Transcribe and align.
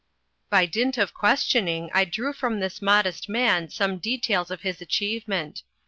]By 0.49 0.65
dint 0.65 0.97
of 0.97 1.13
questioning, 1.13 1.91
I 1.93 2.05
drew 2.05 2.33
from 2.33 2.59
this 2.59 2.81
modest 2.81 3.29
man 3.29 3.69
some 3.69 3.99
details 3.99 4.49
of 4.49 4.61
his 4.61 4.81
achievement. 4.81 5.61